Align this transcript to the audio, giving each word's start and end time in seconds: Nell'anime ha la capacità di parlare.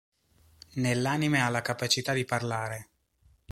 Nell'anime 0.77 1.41
ha 1.43 1.49
la 1.49 1.61
capacità 1.61 2.11
di 2.13 2.25
parlare. 2.25 2.89